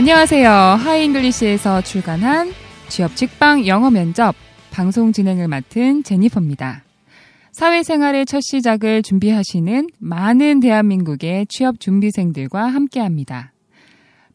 안녕하세요. 0.00 0.50
하이잉글리시에서 0.50 1.82
출간한 1.82 2.52
취업 2.88 3.14
직방 3.16 3.66
영어 3.66 3.90
면접 3.90 4.34
방송 4.70 5.12
진행을 5.12 5.46
맡은 5.46 6.02
제니퍼입니다. 6.04 6.84
사회생활의 7.52 8.24
첫 8.24 8.40
시작을 8.40 9.02
준비하시는 9.02 9.88
많은 9.98 10.60
대한민국의 10.60 11.48
취업 11.48 11.80
준비생들과 11.80 12.64
함께 12.64 12.98
합니다. 12.98 13.52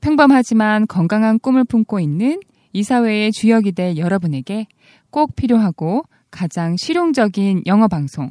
평범하지만 0.01 0.85
건강한 0.85 1.39
꿈을 1.39 1.63
품고 1.63 1.99
있는 1.99 2.41
이 2.71 2.83
사회의 2.83 3.31
주역이 3.31 3.71
될 3.71 3.97
여러분에게 3.97 4.67
꼭 5.09 5.35
필요하고 5.35 6.03
가장 6.29 6.75
실용적인 6.77 7.63
영어 7.65 7.87
방송, 7.87 8.29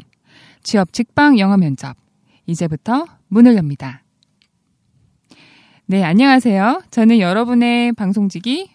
취업 0.62 0.92
직방 0.92 1.40
영어 1.40 1.56
면접. 1.56 1.96
이제부터 2.46 3.06
문을 3.26 3.56
엽니다. 3.56 4.03
네, 5.86 6.02
안녕하세요. 6.02 6.84
저는 6.90 7.18
여러분의 7.20 7.92
방송지기 7.92 8.70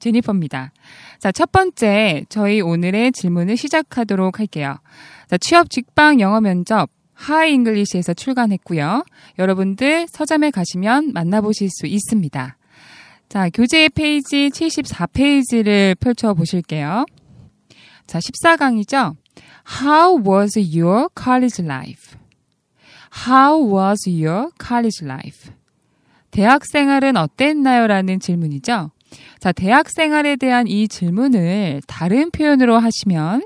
제니퍼입니다. 0.00 0.72
자, 1.18 1.32
첫 1.32 1.50
번째, 1.50 2.26
저희 2.28 2.60
오늘의 2.60 3.12
질문을 3.12 3.56
시작하도록 3.56 4.38
할게요. 4.38 4.76
자, 5.28 5.38
취업 5.38 5.70
직방 5.70 6.20
영어 6.20 6.42
면접 6.42 6.90
Hi 7.14 7.54
English에서 7.54 8.12
출간했고요. 8.12 9.02
여러분들 9.38 10.08
서점에 10.10 10.50
가시면 10.50 11.14
만나보실 11.14 11.70
수 11.70 11.86
있습니다. 11.86 12.58
자, 13.30 13.48
교재 13.48 13.88
페이지 13.88 14.50
74페이지를 14.50 15.98
펼쳐 15.98 16.34
보실게요. 16.34 17.06
자, 18.06 18.18
14강이죠? 18.18 19.16
How 19.80 20.20
was 20.22 20.58
your 20.58 21.08
college 21.18 21.64
life? 21.64 22.14
How 23.26 23.58
was 23.74 24.06
your 24.06 24.50
college 24.62 25.02
life? 25.02 25.50
대학 26.32 26.64
생활은 26.64 27.16
어땠나요? 27.16 27.86
라는 27.86 28.18
질문이죠. 28.18 28.90
자, 29.38 29.52
대학 29.52 29.90
생활에 29.90 30.36
대한 30.36 30.66
이 30.66 30.88
질문을 30.88 31.82
다른 31.86 32.30
표현으로 32.30 32.78
하시면 32.78 33.42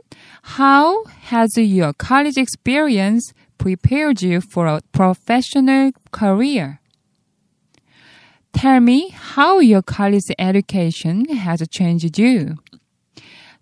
How 0.59 1.05
has 1.33 1.59
your 1.59 1.93
college 2.01 2.41
experience 2.41 3.34
prepared 3.59 4.25
you 4.25 4.39
for 4.43 4.73
a 4.73 4.78
professional 4.93 5.91
career? 6.17 6.78
Tell 8.53 8.77
me 8.77 9.11
how 9.37 9.61
your 9.61 9.83
college 9.83 10.33
education 10.39 11.25
has 11.31 11.65
changed 11.71 12.23
you. 12.23 12.55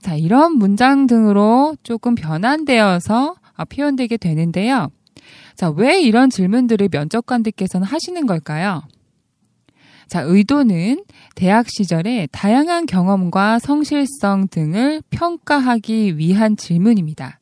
자, 0.00 0.16
이런 0.16 0.58
문장 0.58 1.06
등으로 1.06 1.76
조금 1.82 2.14
변환되어서 2.14 3.36
표현되게 3.70 4.18
되는데요. 4.18 4.90
자, 5.56 5.70
왜 5.70 6.02
이런 6.02 6.28
질문들을 6.28 6.90
면접관들께서는 6.92 7.86
하시는 7.86 8.26
걸까요? 8.26 8.82
자, 10.08 10.20
의도는 10.22 11.04
대학 11.34 11.66
시절의 11.68 12.28
다양한 12.32 12.86
경험과 12.86 13.58
성실성 13.58 14.48
등을 14.48 15.02
평가하기 15.10 16.18
위한 16.18 16.56
질문입니다. 16.56 17.38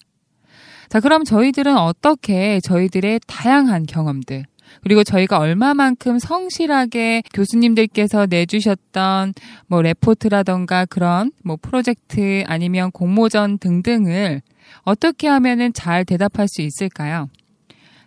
자, 0.89 1.01
그럼 1.01 1.25
저희들은 1.25 1.77
어떻게 1.77 2.61
저희들의 2.61 3.21
다양한 3.27 3.87
경험들, 3.87 4.45
그리고 4.83 5.05
저희가 5.05 5.39
얼마만큼 5.39 6.19
성실하게 6.19 7.23
교수님들께서 7.35 8.27
내주셨던 8.27 9.35
뭐 9.67 9.83
레포트라던가 9.83 10.87
그런 10.87 11.31
뭐 11.45 11.57
프로젝트 11.61 12.45
아니면 12.47 12.91
공모전 12.91 13.59
등등을 13.59 14.43
어떻게 14.83 15.29
하면은 15.29 15.73
잘 15.73 16.05
대답할 16.05 16.49
수 16.49 16.63
있을까요? 16.63 17.29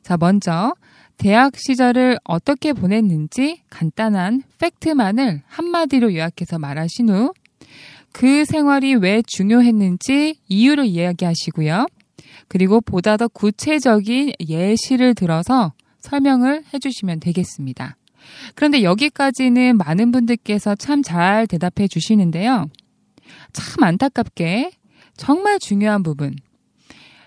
자, 0.02 0.18
먼저 0.18 0.76
대학 1.18 1.54
시절을 1.56 2.20
어떻게 2.24 2.74
보냈는지 2.74 3.62
간단한 3.70 4.44
팩트만을 4.60 5.44
한마디로 5.48 6.14
요약해서 6.14 6.60
말하신 6.60 7.10
후 7.10 7.34
그 8.18 8.46
생활이 8.46 8.96
왜 8.96 9.22
중요했는지 9.28 10.40
이유를 10.48 10.86
이야기하시고요. 10.86 11.86
그리고 12.48 12.80
보다 12.80 13.18
더 13.18 13.28
구체적인 13.28 14.32
예시를 14.48 15.16
들어서 15.16 15.74
설명을 16.00 16.64
해주시면 16.74 17.20
되겠습니다. 17.20 17.98
그런데 18.56 18.84
여기까지는 18.84 19.76
많은 19.76 20.14
분들께서 20.14 20.76
참 20.76 21.04
잘 21.04 21.46
대답해 21.46 21.90
주시는데요. 21.90 22.68
참 23.52 23.84
안타깝게 23.84 24.72
정말 25.18 25.60
중요한 25.60 26.02
부분. 26.02 26.38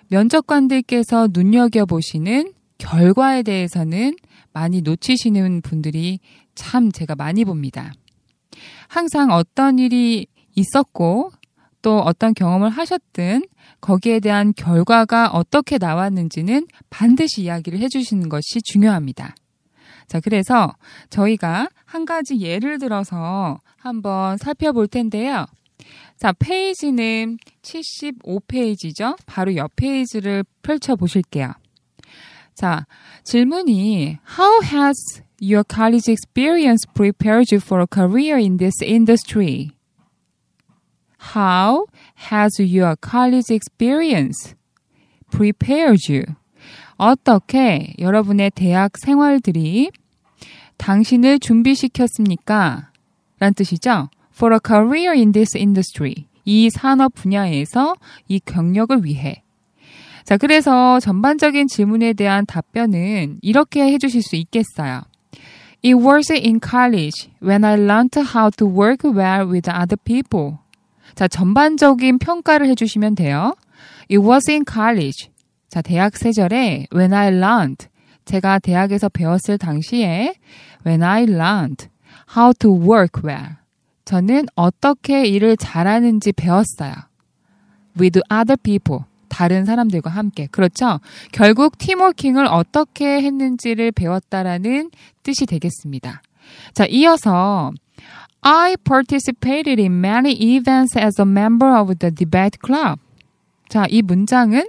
면접관들께서 0.08 1.28
눈여겨보시는 1.32 2.54
결과에 2.78 3.42
대해서는 3.42 4.16
많이 4.52 4.80
놓치시는 4.82 5.62
분들이 5.62 6.20
참 6.54 6.90
제가 6.90 7.14
많이 7.14 7.44
봅니다. 7.44 7.92
항상 8.88 9.30
어떤 9.30 9.78
일이 9.78 10.26
있었고 10.54 11.30
또 11.82 11.98
어떤 12.00 12.34
경험을 12.34 12.70
하셨든 12.70 13.44
거기에 13.80 14.20
대한 14.20 14.52
결과가 14.54 15.28
어떻게 15.28 15.78
나왔는지는 15.78 16.66
반드시 16.90 17.42
이야기를 17.42 17.78
해주시는 17.78 18.28
것이 18.28 18.60
중요합니다. 18.64 19.34
자, 20.08 20.20
그래서 20.20 20.74
저희가 21.10 21.68
한 21.84 22.04
가지 22.04 22.40
예를 22.40 22.78
들어서 22.78 23.60
한번 23.76 24.38
살펴볼 24.38 24.88
텐데요. 24.88 25.46
자, 26.18 26.32
페이지는 26.32 27.38
75페이지죠. 27.62 29.16
바로 29.26 29.54
옆 29.56 29.76
페이지를 29.76 30.44
펼쳐 30.62 30.96
보실게요. 30.96 31.52
자, 32.58 32.86
질문이 33.22 34.18
How 34.36 34.60
has 34.64 35.22
your 35.40 35.62
college 35.62 36.10
experience 36.10 36.84
prepared 36.92 37.54
you 37.54 37.60
for 37.60 37.80
a 37.80 37.86
career 37.86 38.36
in 38.36 38.56
this 38.56 38.82
industry? 38.82 39.70
How 41.36 41.86
has 42.32 42.58
your 42.58 42.96
college 42.96 43.54
experience 43.54 44.56
prepared 45.30 46.12
you? 46.12 46.24
어떻게 46.96 47.94
여러분의 48.00 48.50
대학 48.50 48.98
생활들이 48.98 49.92
당신을 50.78 51.38
준비시켰습니까? 51.38 52.90
란 53.38 53.54
뜻이죠. 53.54 54.10
For 54.34 54.52
a 54.52 54.58
career 54.66 55.12
in 55.12 55.30
this 55.30 55.56
industry. 55.56 56.26
이 56.44 56.70
산업 56.70 57.14
분야에서 57.14 57.94
이 58.26 58.40
경력을 58.40 59.04
위해. 59.04 59.44
자, 60.28 60.36
그래서 60.36 61.00
전반적인 61.00 61.68
질문에 61.68 62.12
대한 62.12 62.44
답변은 62.44 63.38
이렇게 63.40 63.90
해주실 63.90 64.20
수 64.20 64.36
있겠어요. 64.36 65.00
It 65.82 65.94
was 65.94 66.30
in 66.30 66.60
college 66.62 67.30
when 67.42 67.64
I 67.64 67.76
learned 67.80 68.20
how 68.20 68.50
to 68.58 68.68
work 68.68 69.10
well 69.10 69.50
with 69.50 69.70
other 69.70 69.96
people. 70.04 70.58
자, 71.14 71.28
전반적인 71.28 72.18
평가를 72.18 72.66
해주시면 72.68 73.14
돼요. 73.14 73.54
It 74.10 74.18
was 74.18 74.50
in 74.50 74.66
college. 74.70 75.30
자, 75.70 75.80
대학 75.80 76.14
시절에 76.14 76.88
when 76.94 77.14
I 77.14 77.28
learned. 77.28 77.86
제가 78.26 78.58
대학에서 78.58 79.08
배웠을 79.08 79.56
당시에 79.56 80.34
when 80.86 81.02
I 81.02 81.22
learned 81.22 81.88
how 82.36 82.52
to 82.58 82.70
work 82.70 83.22
well. 83.24 83.56
저는 84.04 84.44
어떻게 84.56 85.24
일을 85.24 85.56
잘하는지 85.56 86.32
배웠어요. 86.32 86.92
with 87.98 88.20
other 88.30 88.58
people. 88.62 89.06
다른 89.28 89.64
사람들과 89.64 90.10
함께. 90.10 90.46
그렇죠? 90.50 91.00
결국 91.32 91.78
팀워킹을 91.78 92.46
어떻게 92.46 93.22
했는지를 93.22 93.92
배웠다라는 93.92 94.90
뜻이 95.22 95.46
되겠습니다. 95.46 96.22
자, 96.74 96.86
이어서 96.88 97.72
I 98.40 98.76
participated 98.76 99.80
in 99.80 99.92
many 99.92 100.32
events 100.32 100.98
as 100.98 101.20
a 101.20 101.26
member 101.26 101.78
of 101.78 101.94
the 101.96 102.14
debate 102.14 102.58
club. 102.64 103.00
자, 103.68 103.86
이 103.88 104.02
문장은 104.02 104.64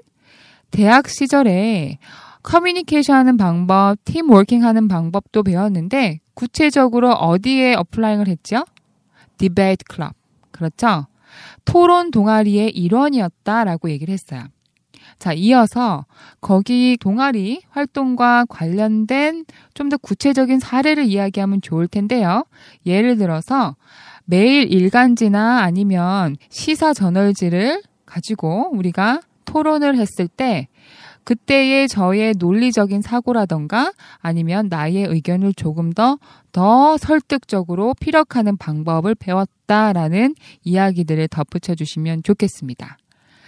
대학 0.72 1.08
시절에 1.08 1.98
커뮤니케이션 2.44 3.16
하는 3.16 3.38
방법, 3.38 3.98
team 4.06 4.30
working 4.32 4.64
하는 4.64 4.88
방법도 4.88 5.44
배웠는데 5.44 6.20
구체적으로 6.34 7.12
어디에 7.12 7.76
applying을 7.76 8.28
했죠? 8.28 8.64
debate 9.38 9.86
club. 9.86 10.14
그렇죠? 10.52 11.08
토론 11.66 12.12
동아리의 12.12 12.72
일원이었다라고 12.72 13.90
얘기를 13.90 14.14
했어요. 14.14 14.44
자, 15.18 15.34
이어서 15.34 16.06
거기 16.40 16.98
동아리 17.00 17.62
활동과 17.70 18.46
관련된 18.48 19.46
좀 19.74 19.90
더 19.90 19.98
구체적인 19.98 20.60
사례를 20.60 21.06
이야기하면 21.06 21.62
좋을 21.62 21.88
텐데요. 21.88 22.46
예를 22.86 23.18
들어서 23.18 23.76
매일 24.26 24.72
일간지나 24.72 25.62
아니면 25.64 26.38
시사 26.50 26.94
저널지를 26.94 27.82
가지고 28.06 28.70
우리가 28.72 29.22
토론을 29.46 29.98
했을 29.98 30.28
때 30.28 30.68
그때의 31.24 31.88
저의 31.88 32.34
논리적인 32.38 33.02
사고라던가 33.02 33.94
아니면 34.18 34.68
나의 34.70 35.04
의견을 35.04 35.54
조금 35.54 35.92
더, 35.92 36.18
더 36.52 36.98
설득적으로 36.98 37.94
피력하는 38.00 38.58
방법을 38.58 39.16
배웠다라는 39.16 40.36
이야기들을 40.64 41.28
덧붙여 41.28 41.76
주시면 41.76 42.24
좋겠습니다. 42.24 42.98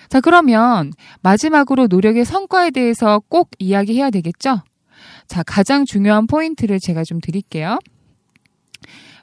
자, 0.10 0.20
그러면 0.20 0.92
마지막으로 1.22 1.88
노력의 1.88 2.26
성과에 2.26 2.72
대해서 2.72 3.22
꼭 3.30 3.50
이야기해야 3.60 4.10
되겠죠? 4.10 4.62
자, 5.28 5.44
가장 5.44 5.86
중요한 5.86 6.28
포인트를 6.28 6.80
제가 6.80 7.04
좀 7.04 7.22
드릴게요. 7.22 7.80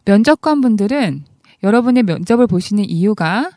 면접관 0.06 0.62
분들은 0.62 1.24
여러분의 1.62 2.04
면접을 2.04 2.46
보시는 2.46 2.84
이유가 2.88 3.50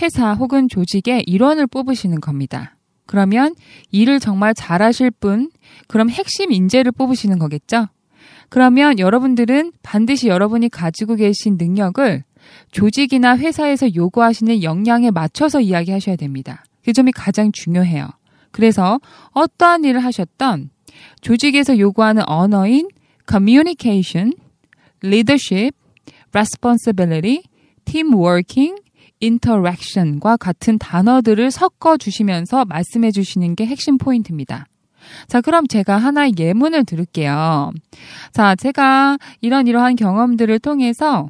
회사 0.00 0.32
혹은 0.32 0.68
조직의 0.68 1.24
일원을 1.26 1.66
뽑으시는 1.66 2.20
겁니다. 2.20 2.76
그러면 3.10 3.56
일을 3.90 4.20
정말 4.20 4.54
잘하실 4.54 5.10
분, 5.10 5.50
그럼 5.88 6.10
핵심 6.10 6.52
인재를 6.52 6.92
뽑으시는 6.92 7.40
거겠죠? 7.40 7.88
그러면 8.48 9.00
여러분들은 9.00 9.72
반드시 9.82 10.28
여러분이 10.28 10.68
가지고 10.68 11.16
계신 11.16 11.56
능력을 11.58 12.22
조직이나 12.70 13.36
회사에서 13.36 13.92
요구하시는 13.96 14.62
역량에 14.62 15.10
맞춰서 15.10 15.60
이야기하셔야 15.60 16.14
됩니다. 16.14 16.62
그 16.84 16.92
점이 16.92 17.10
가장 17.10 17.50
중요해요. 17.50 18.10
그래서 18.52 19.00
어떠한 19.32 19.82
일을 19.86 20.04
하셨던 20.04 20.70
조직에서 21.20 21.80
요구하는 21.80 22.22
언어인 22.28 22.86
communication, 23.28 24.34
leadership, 25.02 25.76
responsibility, 26.32 27.42
team 27.84 28.14
working, 28.14 28.80
interaction과 29.22 30.36
같은 30.36 30.78
단어들을 30.78 31.50
섞어 31.50 31.96
주시면서 31.96 32.64
말씀해 32.64 33.10
주시는 33.10 33.56
게 33.56 33.66
핵심 33.66 33.98
포인트입니다. 33.98 34.66
자, 35.26 35.40
그럼 35.40 35.66
제가 35.66 35.96
하나의 35.96 36.34
예문을 36.38 36.84
들을게요. 36.84 37.72
자, 38.32 38.54
제가 38.54 39.18
이런 39.40 39.66
이러한 39.66 39.96
경험들을 39.96 40.58
통해서 40.60 41.28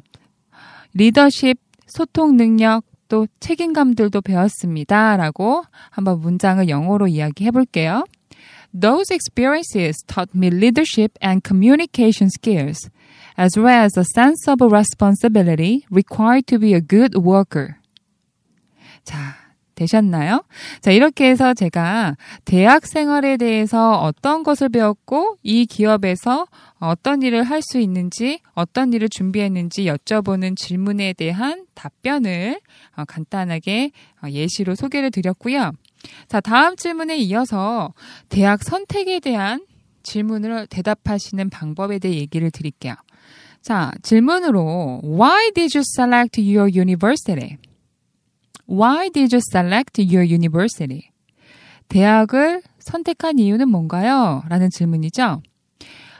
리더십, 0.93 1.57
소통 1.87 2.37
능력, 2.37 2.83
또 3.07 3.27
책임감들도 3.39 4.21
배웠습니다. 4.21 5.17
라고 5.17 5.63
한번 5.89 6.21
문장을 6.21 6.67
영어로 6.69 7.07
이야기해 7.07 7.51
볼게요. 7.51 8.05
Those 8.73 9.13
experiences 9.13 10.01
taught 10.07 10.31
me 10.33 10.47
leadership 10.47 11.17
and 11.21 11.41
communication 11.45 12.29
skills, 12.29 12.89
as 13.37 13.59
well 13.59 13.83
as 13.83 13.99
a 13.99 14.05
sense 14.15 14.49
of 14.49 14.63
responsibility 14.63 15.83
required 15.91 16.45
to 16.47 16.57
be 16.57 16.73
a 16.73 16.79
good 16.79 17.17
worker. 17.17 17.80
자, 19.03 19.35
되셨나요? 19.75 20.43
자, 20.81 20.91
이렇게 20.91 21.29
해서 21.29 21.53
제가 21.53 22.15
대학 22.45 22.85
생활에 22.85 23.37
대해서 23.37 23.99
어떤 23.99 24.43
것을 24.43 24.69
배웠고 24.69 25.37
이 25.41 25.65
기업에서 25.65 26.45
어떤 26.79 27.21
일을 27.23 27.43
할 27.43 27.61
수 27.61 27.79
있는지 27.79 28.41
어떤 28.53 28.93
일을 28.93 29.09
준비했는지 29.09 29.85
여쭤보는 29.85 30.55
질문에 30.57 31.13
대한 31.13 31.65
답변을 31.73 32.59
어, 32.95 33.05
간단하게 33.05 33.91
어, 34.23 34.29
예시로 34.29 34.75
소개를 34.75 35.09
드렸고요. 35.09 35.71
자, 36.27 36.41
다음 36.41 36.75
질문에 36.75 37.17
이어서 37.17 37.93
대학 38.29 38.63
선택에 38.63 39.19
대한 39.19 39.65
질문을 40.03 40.67
대답하시는 40.67 41.49
방법에 41.49 41.99
대해 41.99 42.15
얘기를 42.15 42.49
드릴게요. 42.51 42.95
자, 43.61 43.91
질문으로 44.01 45.01
Why 45.03 45.51
did 45.53 45.77
you 45.77 45.83
select 45.97 46.41
your 46.41 46.71
university? 46.75 47.57
Why 48.71 49.09
did 49.09 49.35
you 49.35 49.41
select 49.51 50.01
your 50.01 50.25
university? 50.25 51.11
대학을 51.89 52.61
선택한 52.79 53.37
이유는 53.37 53.67
뭔가요? 53.67 54.43
라는 54.47 54.69
질문이죠. 54.69 55.41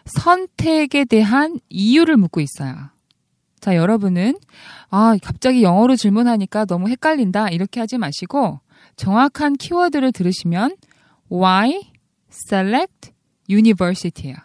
선택에 0.06 1.06
대한 1.06 1.60
이유를 1.70 2.18
묻고 2.18 2.42
있어요. 2.42 2.76
자, 3.62 3.76
여러분은, 3.76 4.36
아, 4.90 5.16
갑자기 5.24 5.64
영어로 5.64 5.96
질문하니까 5.96 6.66
너무 6.66 6.90
헷갈린다. 6.90 7.50
이렇게 7.50 7.80
하지 7.80 7.98
마시고, 7.98 8.60
정확한 8.98 9.54
키워드를 9.54 10.12
들으시면, 10.12 10.76
why 11.32 11.80
select 12.32 13.12
university예요. 13.50 14.36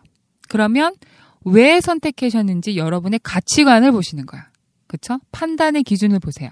그러면, 0.48 0.94
왜 1.44 1.80
선택하셨는지 1.80 2.76
여러분의 2.76 3.20
가치관을 3.22 3.90
보시는 3.90 4.26
거야. 4.26 4.48
그쵸? 4.86 5.18
판단의 5.32 5.82
기준을 5.82 6.20
보세요. 6.20 6.50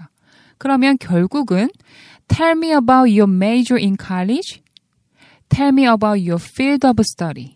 그러면 0.57 0.97
결국은 0.97 1.69
tell 2.27 2.53
me 2.57 2.71
about 2.71 3.09
your 3.09 3.31
major 3.31 3.79
in 3.79 3.95
college. 3.99 4.61
tell 5.49 5.69
me 5.69 5.85
about 5.85 6.19
your 6.19 6.41
field 6.41 6.85
of 6.85 6.99
study. 7.01 7.55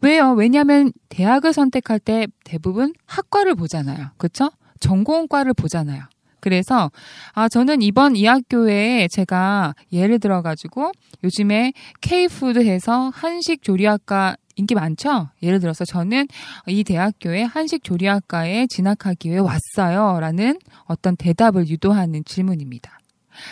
왜요? 0.00 0.32
왜냐하면 0.32 0.92
대학을 1.08 1.52
선택할 1.52 1.98
때 1.98 2.26
대부분 2.44 2.94
학과를 3.06 3.54
보잖아요. 3.54 4.10
그쵸? 4.16 4.50
전공과를 4.80 5.54
보잖아요. 5.54 6.04
그래서 6.40 6.90
아 7.32 7.48
저는 7.48 7.80
이번 7.80 8.16
이 8.16 8.26
학교에 8.26 9.08
제가 9.10 9.74
예를 9.92 10.20
들어 10.20 10.42
가지고 10.42 10.92
요즘에 11.24 11.72
K푸드 12.02 12.62
해서 12.64 13.10
한식 13.14 13.62
조리학과 13.62 14.36
인기 14.56 14.74
많죠? 14.74 15.28
예를 15.42 15.60
들어서 15.60 15.84
저는 15.84 16.28
이 16.68 16.84
대학교에 16.84 17.42
한식 17.42 17.82
조리학과에 17.84 18.66
진학하기 18.68 19.30
위해 19.30 19.40
왔어요. 19.40 20.20
라는 20.20 20.58
어떤 20.84 21.16
대답을 21.16 21.68
유도하는 21.68 22.24
질문입니다. 22.24 22.98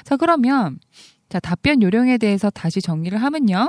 자, 0.04 0.16
그러면, 0.16 0.78
자, 1.28 1.40
답변 1.40 1.82
요령에 1.82 2.18
대해서 2.18 2.50
다시 2.50 2.80
정리를 2.80 3.20
하면요. 3.20 3.68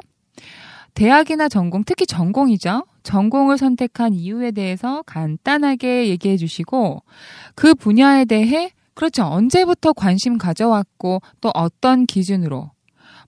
대학이나 0.93 1.49
전공, 1.49 1.83
특히 1.83 2.05
전공이죠. 2.05 2.85
전공을 3.01 3.57
선택한 3.57 4.13
이유에 4.13 4.51
대해서 4.51 5.01
간단하게 5.07 6.09
얘기해 6.09 6.37
주시고, 6.37 7.01
그 7.55 7.73
분야에 7.73 8.25
대해, 8.25 8.71
그렇죠. 8.93 9.23
언제부터 9.23 9.93
관심 9.93 10.37
가져왔고, 10.37 11.21
또 11.41 11.51
어떤 11.55 12.05
기준으로, 12.05 12.69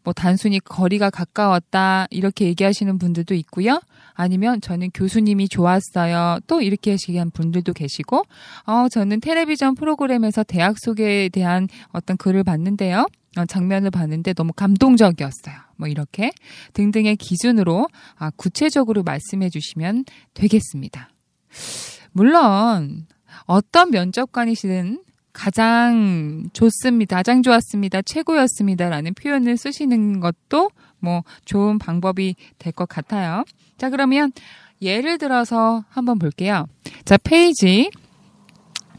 뭐 0.05 0.13
단순히 0.13 0.59
거리가 0.59 1.09
가까웠다, 1.09 2.07
이렇게 2.11 2.45
얘기하시는 2.45 2.97
분들도 2.97 3.33
있고요. 3.33 3.81
아니면 4.13 4.61
저는 4.61 4.91
교수님이 4.93 5.49
좋았어요. 5.49 6.39
또 6.47 6.61
이렇게 6.61 6.91
하시는 6.91 7.29
분들도 7.31 7.73
계시고, 7.73 8.23
어, 8.65 8.87
저는 8.89 9.19
텔레비전 9.19 9.75
프로그램에서 9.75 10.43
대학 10.43 10.77
소개에 10.79 11.27
대한 11.29 11.67
어떤 11.89 12.15
글을 12.15 12.43
봤는데요. 12.43 13.07
어, 13.37 13.45
장면을 13.45 13.91
봤는데 13.91 14.33
너무 14.33 14.53
감동적이었어요. 14.53 15.55
뭐 15.75 15.87
이렇게 15.87 16.31
등등의 16.73 17.17
기준으로 17.17 17.87
아, 18.17 18.31
구체적으로 18.37 19.03
말씀해 19.03 19.49
주시면 19.49 20.05
되겠습니다. 20.33 21.09
물론 22.13 23.07
어떤 23.45 23.91
면접관이시든 23.91 25.03
가장 25.35 26.43
좋습니다. 26.53 27.17
가장 27.17 27.43
좋았습니다. 27.43 28.01
최고였습니다 28.03 28.87
라는 28.89 29.13
표현을 29.13 29.57
쓰시는 29.57 30.21
것도 30.21 30.71
뭐 30.99 31.23
좋은 31.43 31.77
방법이 31.77 32.35
될 32.57 32.71
것 32.71 32.87
같아요. 32.87 33.43
자, 33.77 33.89
그러면 33.89 34.31
예를 34.81 35.17
들어서 35.17 35.83
한번 35.89 36.19
볼게요. 36.19 36.67
자, 37.03 37.17
페이지 37.17 37.89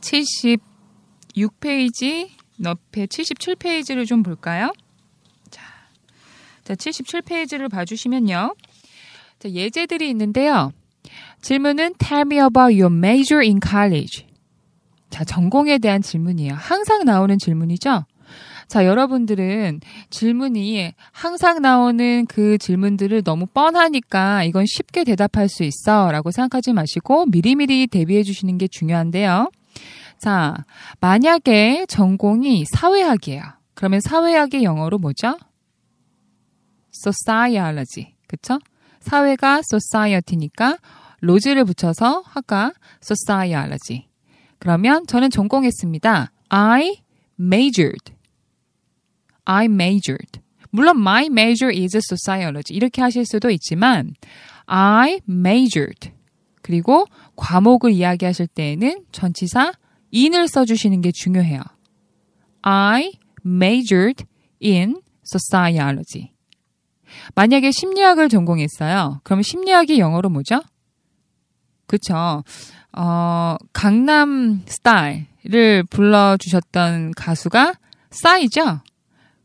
76페이지 0.01 2.29
옆에 2.63 3.07
77페이지를 3.07 4.07
좀 4.07 4.23
볼까요? 4.23 4.71
자, 5.51 5.63
자 6.65 6.75
77페이지를 6.75 7.71
봐주시면요. 7.71 8.55
자, 9.39 9.51
예제들이 9.51 10.11
있는데요. 10.11 10.71
질문은 11.41 11.95
Tell 11.99 12.25
me 12.27 12.37
about 12.39 12.79
your 12.79 12.95
major 12.95 13.43
in 13.43 13.59
college. 13.67 14.26
자, 15.17 15.25
전공에 15.25 15.79
대한 15.79 16.03
질문이에요. 16.03 16.53
항상 16.53 17.07
나오는 17.07 17.39
질문이죠? 17.39 18.05
자, 18.69 18.85
여러분들은 18.85 19.81
질문이 20.11 20.93
항상 21.11 21.63
나오는 21.63 22.27
그 22.27 22.59
질문들을 22.59 23.23
너무 23.23 23.47
뻔하니까 23.47 24.45
이건 24.45 24.67
쉽게 24.67 25.05
대답할 25.05 25.49
수 25.49 25.65
있어 25.65 26.13
라고 26.13 26.31
생각하지 26.31 26.75
마시고 26.75 27.25
미리미리 27.27 27.87
대비해 27.87 28.23
주시는 28.23 28.59
게 28.59 28.69
중요한데요. 28.69 29.51
자, 30.19 30.55
만약에 31.01 31.87
전공이 31.89 32.67
사회학이에요. 32.67 33.43
그러면 33.73 34.01
사회학의 34.03 34.65
영어로 34.65 34.99
뭐죠? 34.99 35.39
sociology. 36.93 38.13
그쵸? 38.29 38.59
사회가 39.01 39.63
society니까 39.73 40.77
로즈를 41.21 41.65
붙여서 41.65 42.23
학과 42.27 42.75
sociology. 43.03 44.09
그러면 44.59 45.07
저는 45.07 45.31
전공했습니다. 45.31 46.33
I 46.49 47.03
majored. 47.39 48.13
I 49.45 49.67
majored. 49.67 50.41
물론 50.71 50.99
my 50.99 51.27
major 51.27 51.75
is 51.75 51.97
sociology 51.97 52.77
이렇게 52.77 53.01
하실 53.03 53.25
수도 53.25 53.51
있지만 53.51 54.15
I 54.67 55.21
majored. 55.29 56.11
그리고 56.63 57.07
과목을 57.37 57.93
이야기하실 57.93 58.49
때에는 58.49 59.05
전치사 59.13 59.73
in을 60.13 60.49
써주시는 60.49 61.01
게 61.01 61.13
중요해요. 61.13 61.61
I 62.63 63.13
majored 63.45 64.25
in 64.63 65.01
sociology. 65.25 66.33
만약에 67.35 67.71
심리학을 67.71 68.29
전공했어요. 68.29 69.21
그럼 69.23 69.43
심리학이 69.43 69.99
영어로 69.99 70.29
뭐죠? 70.29 70.61
그쵸. 71.87 72.43
어, 72.97 73.57
강남 73.73 74.63
스타일을 74.67 75.85
불러주셨던 75.91 77.13
가수가 77.13 77.75
싸이죠? 78.11 78.81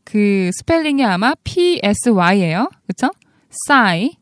그 0.04 0.50
스펠링이 0.54 1.04
아마 1.04 1.34
PSY예요. 1.44 2.70
그쵸? 2.86 3.10
싸이. 3.66 4.16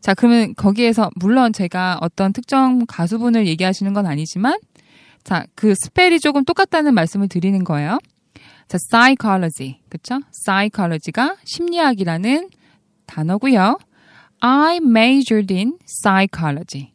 자, 0.00 0.14
그러면 0.14 0.54
거기에서 0.56 1.10
물론 1.14 1.52
제가 1.52 1.98
어떤 2.00 2.32
특정 2.32 2.84
가수분을 2.86 3.46
얘기하시는 3.46 3.92
건 3.92 4.06
아니지만 4.06 4.58
자, 5.22 5.46
그 5.54 5.74
스펠이 5.76 6.18
조금 6.18 6.44
똑같다는 6.44 6.94
말씀을 6.94 7.28
드리는 7.28 7.62
거예요. 7.62 7.98
자, 8.66 8.78
psychology. 8.90 9.80
그쵸? 9.88 10.20
psychology가 10.44 11.36
심리학이라는 11.44 12.50
단어고요. 13.06 13.78
I 14.40 14.78
majored 14.78 15.54
in 15.54 15.78
psychology. 15.86 16.92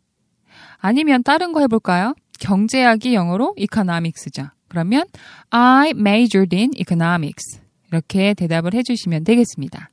아니면 0.79 1.23
다른 1.23 1.53
거 1.53 1.59
해볼까요? 1.61 2.13
경제학이 2.39 3.13
영어로 3.13 3.55
economics죠. 3.57 4.47
그러면 4.67 5.05
I 5.49 5.91
majored 5.91 6.55
in 6.55 6.71
economics. 6.75 7.61
이렇게 7.89 8.33
대답을 8.33 8.73
해주시면 8.73 9.23
되겠습니다. 9.23 9.89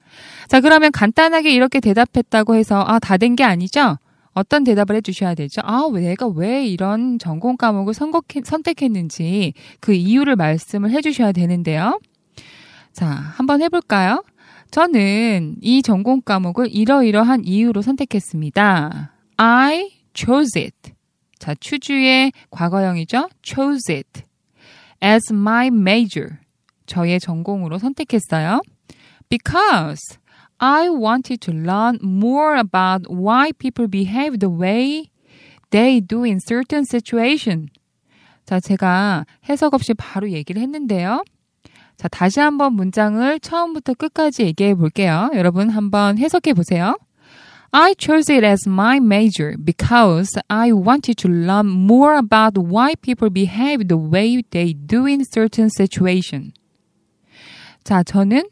자, 0.48 0.60
그러면 0.60 0.90
간단하게 0.92 1.52
이렇게 1.52 1.78
대답했다고 1.80 2.56
해서 2.56 2.84
아, 2.86 2.98
다 2.98 3.16
된 3.16 3.36
게 3.36 3.44
아니죠? 3.44 3.98
어떤 4.32 4.64
대답을 4.64 4.96
해주셔야 4.96 5.34
되죠? 5.36 5.60
아, 5.64 5.88
내가 5.94 6.26
왜 6.26 6.66
이런 6.66 7.20
전공 7.20 7.56
과목을 7.56 7.94
선택했는지 7.94 9.54
그 9.78 9.92
이유를 9.94 10.34
말씀을 10.34 10.90
해주셔야 10.90 11.30
되는데요. 11.30 12.00
자, 12.92 13.06
한번 13.06 13.62
해볼까요? 13.62 14.24
저는 14.72 15.56
이 15.60 15.82
전공 15.82 16.20
과목을 16.20 16.74
이러이러한 16.74 17.44
이유로 17.44 17.80
선택했습니다. 17.82 19.12
I 19.36 19.90
chose 20.14 20.58
it. 20.60 20.92
자, 21.38 21.54
추주의 21.54 22.32
과거형이죠. 22.50 23.28
chose 23.42 23.94
it 23.94 24.22
as 25.02 25.32
my 25.32 25.66
major. 25.66 26.38
저의 26.86 27.20
전공으로 27.20 27.78
선택했어요. 27.78 28.60
Because 29.28 30.18
I 30.58 30.88
wanted 30.88 31.38
to 31.40 31.52
learn 31.52 31.98
more 32.02 32.58
about 32.58 33.10
why 33.10 33.52
people 33.52 33.88
behave 33.88 34.38
the 34.38 34.52
way 34.52 35.10
they 35.70 36.00
do 36.00 36.24
in 36.24 36.38
certain 36.46 36.84
situation. 36.88 37.68
자, 38.46 38.60
제가 38.60 39.26
해석 39.48 39.74
없이 39.74 39.94
바로 39.94 40.30
얘기를 40.30 40.62
했는데요. 40.62 41.24
자, 41.96 42.08
다시 42.08 42.40
한번 42.40 42.74
문장을 42.74 43.40
처음부터 43.40 43.94
끝까지 43.94 44.42
얘기해 44.42 44.74
볼게요. 44.74 45.30
여러분 45.34 45.70
한번 45.70 46.18
해석해 46.18 46.52
보세요. 46.52 46.96
I 47.76 47.94
chose 47.98 48.30
it 48.30 48.44
as 48.44 48.68
my 48.68 49.00
major 49.00 49.56
because 49.58 50.30
I 50.48 50.70
wanted 50.70 51.16
to 51.16 51.28
learn 51.28 51.66
more 51.66 52.14
about 52.14 52.56
why 52.56 52.94
people 52.94 53.30
behave 53.30 53.88
the 53.88 53.98
way 53.98 54.44
they 54.48 54.74
do 54.74 55.08
in 55.08 55.24
certain 55.24 55.68
situation. 55.68 56.52
자, 57.82 58.04
저는 58.04 58.44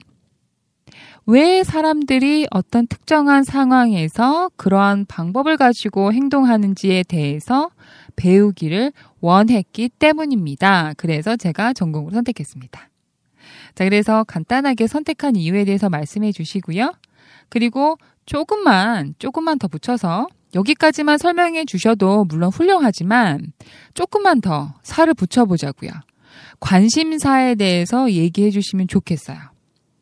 왜 1.27 1.63
사람들이 1.63 2.49
어떤 2.51 2.89
특정한 2.89 3.45
상황에서 3.45 4.51
그러한 4.57 5.07
방법을 5.07 5.57
가지고 5.57 6.13
행동하는지에 6.13 7.05
대해서 7.05 7.71
배우기를 8.17 8.91
원했기 9.21 9.91
때문입니다. 10.01 10.95
그래서 10.97 11.37
제가 11.37 11.75
전공으로 11.75 12.13
선택했습니다. 12.13 12.89
자, 13.77 13.85
그래서 13.85 14.25
간단하게 14.25 14.89
선택한 14.89 15.37
이유에 15.37 15.65
대해서 15.65 15.89
말씀해 15.89 16.33
주시고요. 16.33 16.93
그리고 17.53 17.99
조금만, 18.25 19.15
조금만 19.19 19.59
더 19.59 19.69
붙여서 19.69 20.27
여기까지만 20.55 21.19
설명해 21.19 21.67
주셔도 21.67 22.25
물론 22.25 22.49
훌륭하지만 22.49 23.53
조금만 23.93 24.41
더 24.41 24.73
살을 24.83 25.13
붙여보자고요. 25.13 25.91
관심사에 26.61 27.57
대해서 27.57 28.11
얘기해 28.11 28.49
주시면 28.49 28.89
좋겠어요. 28.89 29.37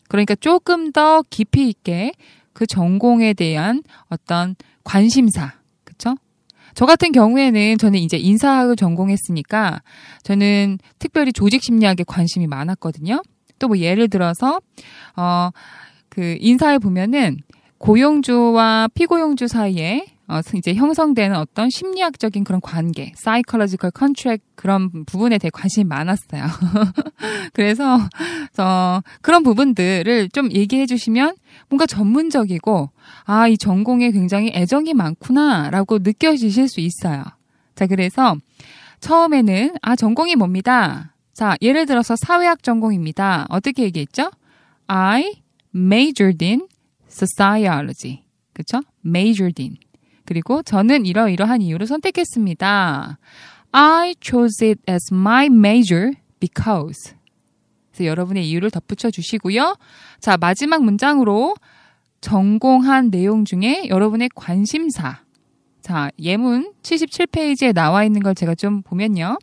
그러니까 0.09 0.37
조금 0.37 0.93
더 0.93 1.25
깊이 1.29 1.69
있게 1.69 2.13
그 2.53 2.69
전공에 2.69 3.33
대한 3.33 3.83
어떤 4.11 4.55
관심사, 4.85 5.55
그쵸? 5.83 6.15
저 6.75 6.87
같은 6.87 7.11
경우에는 7.11 7.79
저는 7.79 7.99
이제 7.99 8.17
인사학을 8.17 8.77
전공했으니까 8.77 9.83
저는 10.23 10.79
특별히 11.01 11.33
조직 11.33 11.65
심리학에 11.65 12.05
관심이 12.07 12.47
많았거든요. 12.47 13.23
또 13.59 13.67
뭐 13.67 13.77
예를 13.79 14.09
들어서, 14.09 14.61
어, 15.17 15.51
그 16.11 16.37
인사에 16.41 16.79
보면은 16.79 17.39
고용주와 17.79 18.89
피고용주 18.93 19.49
사이에 19.49 20.05
어, 20.31 20.41
이제 20.55 20.75
형성되는 20.75 21.37
어떤 21.37 21.71
심리학적인 21.71 22.45
그런 22.45 22.61
관계, 22.61 23.11
psychological 23.17 23.91
contract 23.99 24.47
그런 24.55 25.05
부분에 25.05 25.39
대해 25.39 25.51
관심이 25.53 25.85
많았어요. 25.85 26.45
그래서 27.53 27.97
어, 28.59 29.01
그런 29.23 29.43
부분들을 29.43 30.29
좀 30.29 30.53
얘기해 30.53 30.87
주시면 30.87 31.35
뭔가 31.69 31.87
전문적이고 31.87 32.91
아, 33.25 33.49
이 33.49 33.59
전공에 33.59 34.13
굉장히 34.13 34.53
애정이 34.55 34.95
많구나라고 34.95 35.99
느껴지실 35.99 36.69
수 36.69 36.79
있어요. 36.79 37.25
자, 37.75 37.89
그래서 37.89 38.37
처음에는 39.01 39.75
아, 39.83 39.97
전공이 39.97 40.37
뭡니다. 40.37 41.13
자, 41.35 41.57
예를 41.61 41.87
들어서 41.87 42.15
사회학 42.15 42.63
전공입니다. 42.63 43.47
어떻게 43.49 43.83
얘기했죠? 43.83 44.31
I 44.87 45.43
majored 45.75 46.45
in 46.45 46.67
sociology. 47.09 48.25
그쵸? 48.53 48.81
majored 49.05 49.63
in. 49.63 49.77
그리고 50.25 50.63
저는 50.63 51.07
이러이러한 51.07 51.63
이유로 51.63 51.87
선택했습니다. 51.87 53.19
I 53.73 54.15
chose 54.21 54.69
it 54.69 54.81
as 54.89 55.13
my 55.13 55.47
major 55.47 56.13
because. 56.39 57.15
그래서 57.91 58.05
여러분의 58.09 58.49
이유를 58.49 58.71
덧붙여 58.71 59.11
주시고요. 59.11 59.77
자, 60.21 60.37
마지막 60.37 60.85
문장으로 60.85 61.55
전공한 62.21 63.11
내용 63.11 63.45
중에 63.45 63.89
여러분의 63.89 64.31
관심사. 64.35 65.23
자, 65.81 66.11
예문 66.19 66.75
77페이지에 66.83 67.73
나와 67.75 68.05
있는 68.05 68.23
걸 68.23 68.35
제가 68.35 68.55
좀 68.55 68.83
보면요. 68.83 69.39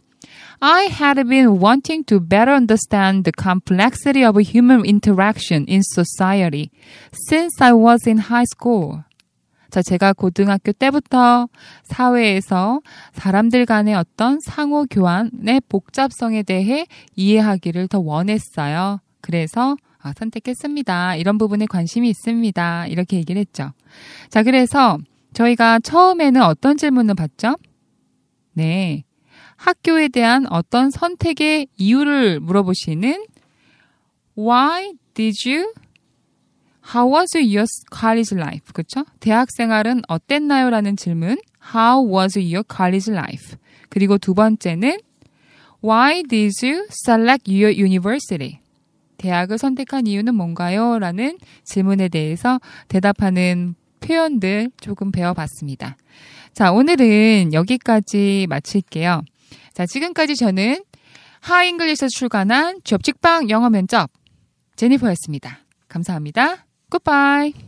I 0.60 0.90
had 0.90 1.24
been 1.28 1.60
wanting 1.60 2.04
to 2.06 2.20
better 2.20 2.52
understand 2.52 3.26
the 3.26 3.32
complexity 3.32 4.24
of 4.24 4.38
human 4.40 4.86
interaction 4.86 5.66
in 5.68 5.82
society 5.84 6.72
since 7.30 7.62
I 7.62 7.74
was 7.74 8.08
in 8.08 8.18
high 8.18 8.46
school. 8.46 9.04
자, 9.70 9.82
제가 9.82 10.14
고등학교 10.14 10.72
때부터 10.72 11.50
사회에서 11.84 12.80
사람들 13.14 13.66
간의 13.66 13.94
어떤 13.96 14.40
상호 14.40 14.86
교환의 14.86 15.62
복잡성에 15.70 16.42
대해 16.44 16.88
이해하기를 17.16 17.88
더 17.90 18.00
원했어요. 18.00 19.00
그래서 19.22 19.76
아, 20.00 20.14
선택했습니다. 20.18 21.18
이런 21.18 21.38
부분에 21.38 21.66
관심이 21.66 22.10
있습니다. 22.10 22.88
이렇게 22.88 23.18
얘기를 23.18 23.40
했죠. 23.40 23.74
자, 24.30 24.42
그래서 24.42 24.98
저희가 25.34 25.80
처음에는 25.80 26.42
어떤 26.42 26.78
질문을 26.78 27.14
받죠? 27.16 27.58
네. 28.54 29.04
학교에 29.58 30.08
대한 30.08 30.46
어떤 30.50 30.90
선택의 30.90 31.68
이유를 31.78 32.40
물어보시는 32.40 33.26
Why 34.38 34.94
did 35.14 35.50
you 35.50 35.74
How 36.96 37.14
was 37.14 37.36
your 37.36 37.66
college 37.94 38.38
life? 38.38 38.72
그쵸? 38.74 39.04
대학 39.20 39.50
생활은 39.52 40.04
어땠나요? 40.08 40.70
라는 40.70 40.96
질문. 40.96 41.38
How 41.76 42.08
was 42.08 42.40
your 42.40 42.64
college 42.64 43.12
life? 43.12 43.58
그리고 43.90 44.18
두 44.18 44.34
번째는 44.34 44.98
Why 45.84 46.24
did 46.24 46.66
you 46.66 46.88
select 47.06 47.52
your 47.52 47.78
university? 47.78 48.60
대학을 49.18 49.58
선택한 49.58 50.08
이유는 50.08 50.36
뭔가요? 50.36 51.00
라는 51.00 51.38
질문에 51.66 52.08
대해서 52.08 52.62
대답하는 52.88 53.76
표현들 54.00 54.72
조금 54.80 55.12
배워봤습니다. 55.12 55.98
자, 56.54 56.72
오늘은 56.72 57.52
여기까지 57.54 58.48
마칠게요. 58.50 59.24
자, 59.78 59.86
지금까지 59.86 60.36
저는 60.36 60.84
하잉글리에서 61.42 62.08
출간한 62.08 62.80
취업 62.84 63.04
직방 63.04 63.52
영어 63.52 63.70
면접 63.70 64.10
제니퍼였습니다. 64.76 65.60
감사합니다. 65.88 66.66
Goodbye. 66.90 67.67